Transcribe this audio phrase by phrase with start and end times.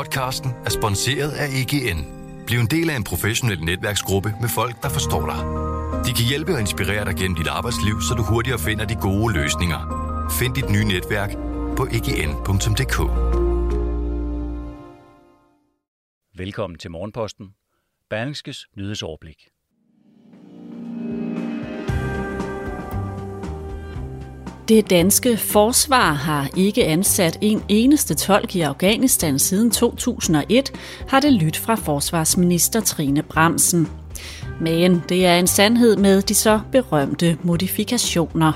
[0.00, 2.00] Podcasten er sponsoreret af EGN.
[2.46, 5.40] Bliv en del af en professionel netværksgruppe med folk, der forstår dig.
[6.06, 9.34] De kan hjælpe og inspirere dig gennem dit arbejdsliv, så du hurtigere finder de gode
[9.34, 9.80] løsninger.
[10.38, 11.30] Find dit nye netværk
[11.76, 12.98] på egn.dk.
[16.38, 17.46] Velkommen til Morgenposten.
[18.10, 19.48] Berlingskes nyhedsoverblik.
[24.70, 30.72] Det danske forsvar har ikke ansat en eneste tolk i Afghanistan siden 2001,
[31.08, 33.88] har det lyttet fra forsvarsminister Trine Bramsen.
[34.60, 38.52] Men det er en sandhed med de så berømte modifikationer.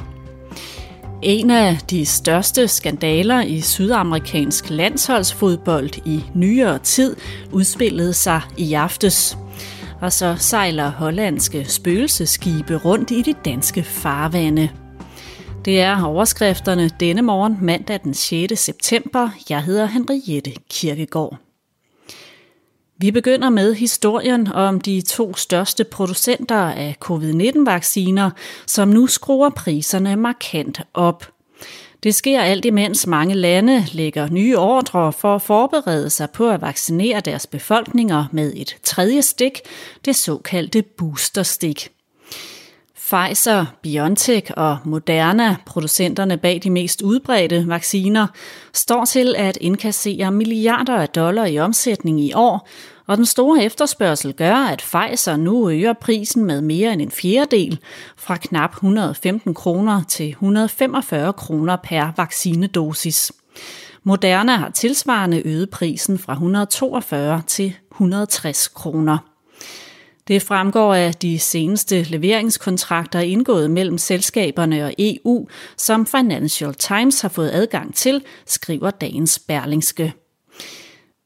[1.23, 7.17] En af de største skandaler i sydamerikansk landsholdsfodbold i nyere tid
[7.53, 9.39] udspillede sig i aftes.
[10.01, 14.69] Og så sejler hollandske spøgelseskibe rundt i de danske farvande.
[15.65, 18.61] Det er overskrifterne denne morgen mandag den 6.
[18.61, 19.29] september.
[19.49, 21.37] Jeg hedder Henriette Kirkegaard.
[22.99, 28.31] Vi begynder med historien om de to største producenter af covid-19-vacciner,
[28.67, 31.31] som nu skruer priserne markant op.
[32.03, 36.61] Det sker alt imens mange lande lægger nye ordre for at forberede sig på at
[36.61, 39.61] vaccinere deres befolkninger med et tredje stik,
[40.05, 41.94] det såkaldte boosterstik.
[43.11, 48.27] Pfizer, BioNTech og Moderna, producenterne bag de mest udbredte vacciner,
[48.73, 52.69] står til at indkassere milliarder af dollar i omsætning i år,
[53.07, 57.79] og den store efterspørgsel gør, at Pfizer nu øger prisen med mere end en fjerdedel,
[58.17, 63.33] fra knap 115 kroner til 145 kroner per vaccinedosis.
[64.03, 69.19] Moderna har tilsvarende øget prisen fra 142 til 160 kroner.
[70.29, 77.29] Det fremgår af de seneste leveringskontrakter indgået mellem selskaberne og EU, som Financial Times har
[77.29, 80.13] fået adgang til, skriver dagens Berlingske.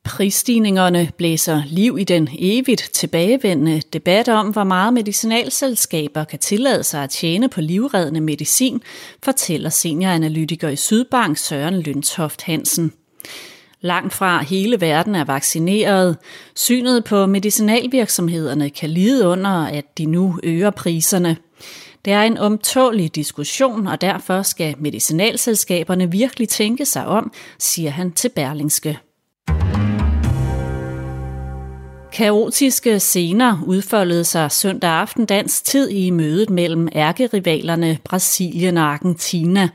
[0.04, 7.02] Prisstigningerne blæser liv i den evigt tilbagevendende debat om, hvor meget medicinalselskaber kan tillade sig
[7.02, 8.82] at tjene på livreddende medicin,
[9.22, 12.92] fortæller senioranalytiker i Sydbank Søren Løntoft Hansen.
[13.80, 16.16] Langt fra hele verden er vaccineret.
[16.54, 21.36] Synet på medicinalvirksomhederne kan lide under, at de nu øger priserne.
[22.04, 28.12] Det er en omtålig diskussion, og derfor skal medicinalselskaberne virkelig tænke sig om, siger han
[28.12, 28.98] til Berlingske.
[32.12, 39.68] Kaotiske scener udfoldede sig søndag aften dansk tid i mødet mellem ærkerivalerne Brasilien og Argentina.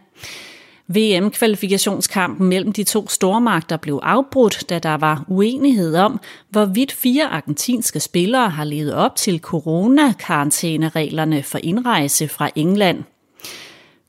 [0.87, 7.99] VM-kvalifikationskampen mellem de to stormagter blev afbrudt, da der var uenighed om, hvorvidt fire argentinske
[7.99, 13.03] spillere har levet op til corona-karantænereglerne for indrejse fra England.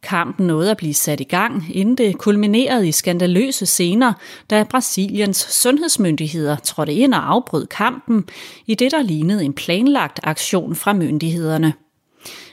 [0.03, 4.13] Kampen nåede at blive sat i gang, inden det kulminerede i skandaløse scener,
[4.51, 8.25] da Brasiliens sundhedsmyndigheder trådte ind og afbrød kampen,
[8.67, 11.73] i det der lignede en planlagt aktion fra myndighederne.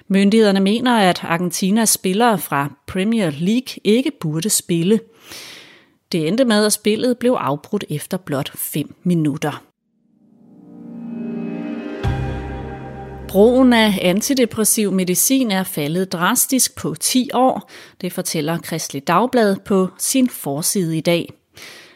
[0.08, 5.00] Myndighederne mener, at Argentinas spillere fra Premier League ikke burde spille.
[6.12, 9.64] Det endte med, at spillet blev afbrudt efter blot 5 minutter.
[13.28, 17.70] Brugen af antidepressiv medicin er faldet drastisk på 10 år,
[18.02, 21.41] det fortæller Kristelig Dagblad på sin forside i dag.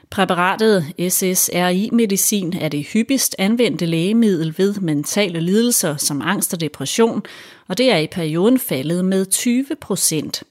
[0.09, 7.23] Præparatet SSRI-medicin er det hyppigst anvendte lægemiddel ved mentale lidelser som angst og depression,
[7.67, 10.43] og det er i perioden faldet med 20 procent.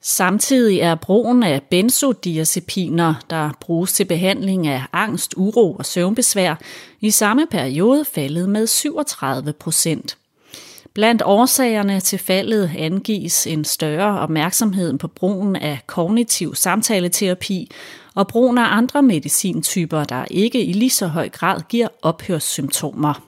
[0.00, 6.54] Samtidig er brugen af benzodiazepiner, der bruges til behandling af angst, uro og søvnbesvær,
[7.00, 10.16] i samme periode faldet med 37 procent.
[10.94, 17.70] Blandt årsagerne til faldet angives en større opmærksomhed på brugen af kognitiv samtaleterapi
[18.18, 23.24] og brugen af andre medicintyper, der ikke i lige så høj grad giver ophørssymptomer.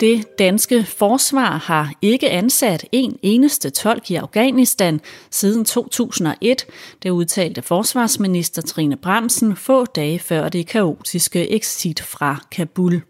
[0.00, 5.00] Det danske forsvar har ikke ansat en eneste tolk i Afghanistan
[5.30, 6.66] siden 2001,
[7.02, 13.02] det udtalte forsvarsminister Trine Bremsen få dage før det kaotiske exit fra Kabul.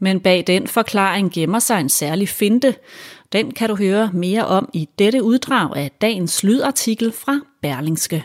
[0.00, 2.74] Men bag den forklaring gemmer sig en særlig finte.
[3.32, 8.24] Den kan du høre mere om i dette uddrag af dagens lydartikel fra Berlingske.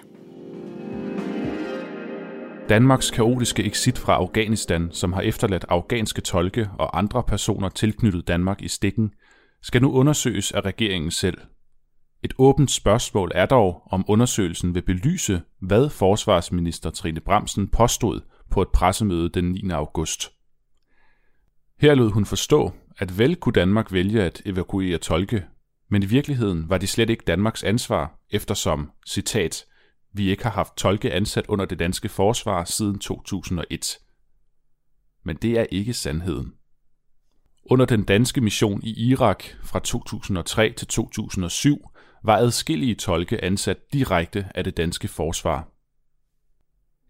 [2.70, 8.62] Danmarks kaotiske exit fra Afghanistan, som har efterladt afghanske tolke og andre personer tilknyttet Danmark
[8.62, 9.12] i stikken,
[9.62, 11.38] skal nu undersøges af regeringen selv.
[12.24, 18.62] Et åbent spørgsmål er dog, om undersøgelsen vil belyse, hvad forsvarsminister Trine Bremsen påstod på
[18.62, 19.70] et pressemøde den 9.
[19.72, 20.35] august.
[21.78, 25.46] Her lod hun forstå, at vel kunne Danmark vælge at evakuere tolke,
[25.90, 29.66] Men i virkeligheden var det slet ikke Danmarks ansvar, eftersom, citat,
[30.14, 33.98] vi ikke har haft tolke ansat under det danske forsvar siden 2001.
[35.24, 36.54] Men det er ikke sandheden.
[37.66, 41.90] Under den danske mission i Irak fra 2003 til 2007
[42.24, 45.75] var adskillige tolke ansat direkte af det danske forsvar.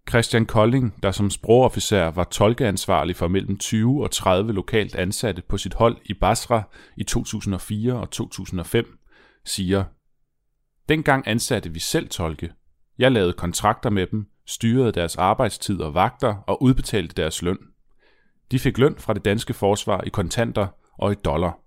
[0.09, 5.57] Christian Kolding, der som sprogofficer var tolkeansvarlig for mellem 20 og 30 lokalt ansatte på
[5.57, 6.63] sit hold i Basra
[6.97, 8.99] i 2004 og 2005,
[9.45, 9.83] siger,
[10.89, 12.51] Dengang ansatte vi selv tolke.
[12.97, 17.57] Jeg lavede kontrakter med dem, styrede deres arbejdstid og vagter og udbetalte deres løn.
[18.51, 20.67] De fik løn fra det danske forsvar i kontanter
[20.97, 21.64] og i dollar.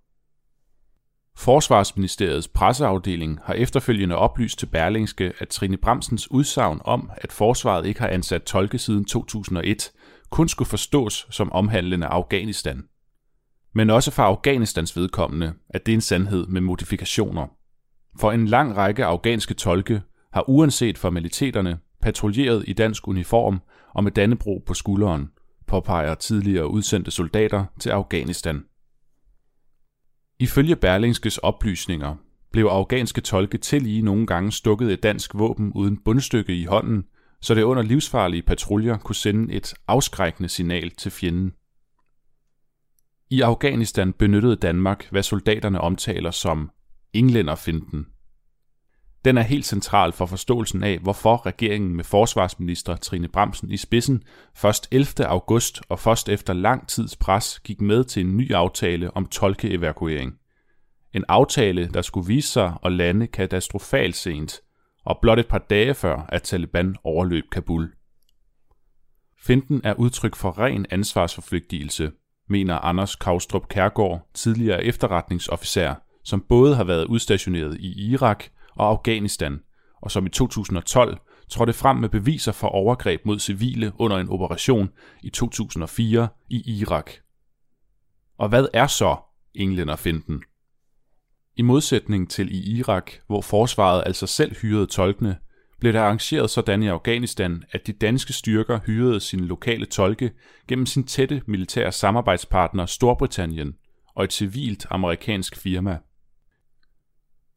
[1.39, 8.01] Forsvarsministeriets presseafdeling har efterfølgende oplyst til Berlingske, at Trine Bremsens udsagn om, at forsvaret ikke
[8.01, 9.93] har ansat tolke siden 2001,
[10.31, 12.85] kun skulle forstås som omhandlende Afghanistan.
[13.75, 17.47] Men også for Afghanistans vedkommende, at det er en sandhed med modifikationer.
[18.21, 20.03] For en lang række afghanske tolke
[20.33, 23.61] har uanset formaliteterne patruljeret i dansk uniform
[23.95, 25.31] og med Dannebro på skulderen,
[25.67, 28.65] påpeger tidligere udsendte soldater til Afghanistan.
[30.41, 32.17] Ifølge Berlingskes oplysninger
[32.53, 37.05] blev afghanske tolke til lige nogle gange stukket et dansk våben uden bundstykke i hånden,
[37.41, 41.53] så det under livsfarlige patruljer kunne sende et afskrækkende signal til fjenden.
[43.31, 46.71] I Afghanistan benyttede Danmark, hvad soldaterne omtaler som
[47.13, 48.07] englænderfinden–
[49.25, 54.23] den er helt central for forståelsen af, hvorfor regeringen med forsvarsminister Trine Bramsen i spidsen
[54.55, 55.27] først 11.
[55.27, 60.35] august og først efter lang tids pres gik med til en ny aftale om tolkeevakuering.
[61.15, 64.61] En aftale, der skulle vise sig at lande katastrofalt sent,
[65.05, 67.93] og blot et par dage før, at Taliban overløb Kabul.
[69.43, 72.13] Finden er udtryk for ren ansvarsforflygtigelse,
[72.49, 75.95] mener Anders Kaustrup Kærgaard, tidligere efterretningsofficer,
[76.25, 78.45] som både har været udstationeret i Irak
[78.79, 79.61] og Afghanistan,
[80.01, 84.89] og som i 2012 trådte frem med beviser for overgreb mod civile under en operation
[85.23, 87.11] i 2004 i Irak.
[88.39, 89.17] Og hvad er så
[89.55, 90.43] englænderfinden?
[91.57, 95.39] I modsætning til i Irak, hvor forsvaret altså selv hyrede tolkene,
[95.81, 100.33] blev det arrangeret sådan i Afghanistan, at de danske styrker hyrede sine lokale tolke
[100.69, 103.75] gennem sin tætte militære samarbejdspartner Storbritannien
[104.15, 105.99] og et civilt amerikansk firma–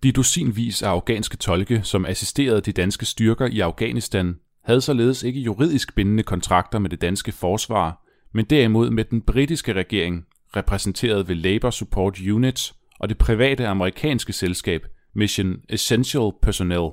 [0.04, 5.40] de dusinvis af afghanske tolke, som assisterede de danske styrker i Afghanistan, havde således ikke
[5.40, 10.26] juridisk bindende kontrakter med det danske forsvar, men derimod med den britiske regering,
[10.56, 14.82] repræsenteret ved Labour Support Units og det private amerikanske selskab
[15.16, 16.90] Mission Essential Personnel.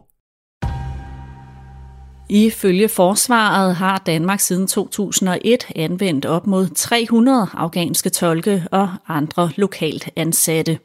[2.30, 10.10] Ifølge forsvaret har Danmark siden 2001 anvendt op mod 300 afghanske tolke og andre lokalt
[10.16, 10.78] ansatte.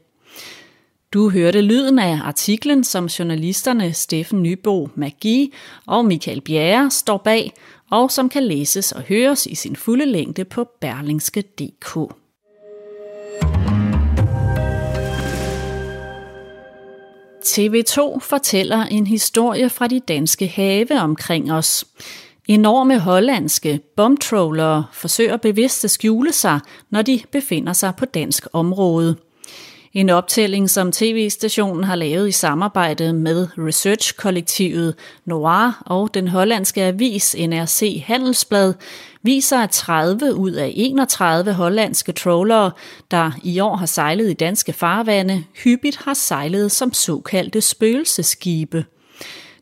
[1.14, 5.54] Du hørte lyden af artiklen, som journalisterne Steffen Nybo Magi
[5.86, 7.54] og Michael Bjerre står bag,
[7.92, 11.98] og som kan læses og høres i sin fulde længde på berlingske.dk.
[17.46, 21.86] TV2 fortæller en historie fra de danske have omkring os.
[22.48, 29.16] Enorme hollandske bombtrollere forsøger bevidst at skjule sig, når de befinder sig på dansk område–
[29.94, 34.96] en optælling, som tv-stationen har lavet i samarbejde med research-kollektivet
[35.26, 38.74] Noir og den hollandske avis NRC Handelsblad,
[39.22, 42.72] viser, at 30 ud af 31 hollandske trawlere,
[43.12, 48.86] der i år har sejlet i danske farvande, hyppigt har sejlet som såkaldte spøgelseskibe.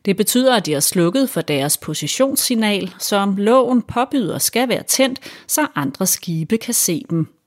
[0.04, 5.18] Det betyder, at de har slukket for deres positionssignal, som loven påbyder skal være tændt,
[5.46, 7.41] så andre skibe kan se dem.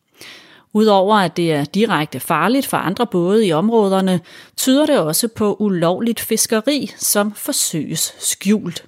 [0.75, 4.19] Udover at det er direkte farligt for andre både i områderne,
[4.57, 8.85] tyder det også på ulovligt fiskeri, som forsøges skjult.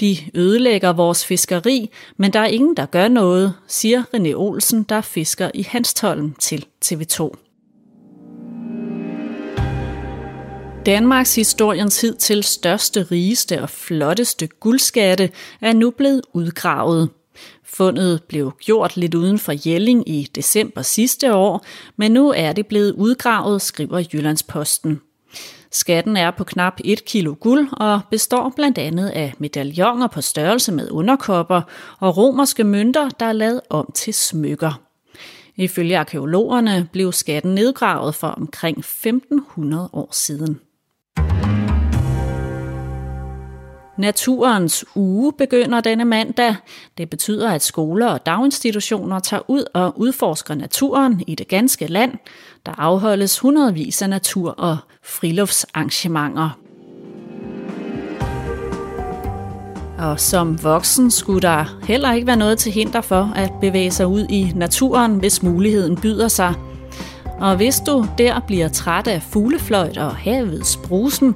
[0.00, 5.00] De ødelægger vores fiskeri, men der er ingen, der gør noget, siger René Olsen, der
[5.00, 7.30] fisker i Hanstholm til TV2.
[10.86, 17.10] Danmarks historiens hidtil største, rigeste og flotteste guldskatte er nu blevet udgravet.
[17.68, 22.66] Fundet blev gjort lidt uden for Jelling i december sidste år, men nu er det
[22.66, 25.00] blevet udgravet, skriver Jyllandsposten.
[25.72, 30.72] Skatten er på knap 1 kilo guld og består blandt andet af medaljoner på størrelse
[30.72, 31.62] med underkopper
[31.98, 34.80] og romerske mønter, der er lavet om til smykker.
[35.56, 40.60] Ifølge arkeologerne blev skatten nedgravet for omkring 1500 år siden.
[43.98, 46.56] Naturens uge begynder denne mandag.
[46.98, 52.12] Det betyder, at skoler og daginstitutioner tager ud og udforsker naturen i det ganske land.
[52.66, 56.58] Der afholdes hundredvis af natur- og friluftsarrangementer.
[59.98, 64.06] Og som voksen skulle der heller ikke være noget til hinder for at bevæge sig
[64.06, 66.54] ud i naturen, hvis muligheden byder sig.
[67.38, 71.34] Og hvis du der bliver træt af fuglefløjt og havets brusen,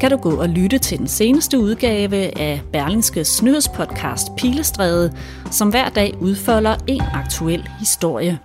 [0.00, 5.12] kan du gå og lytte til den seneste udgave af Berlingskes nyhedspodcast Pilestræde,
[5.50, 8.38] som hver dag udfolder en aktuel historie.